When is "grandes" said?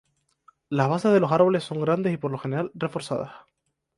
1.79-2.11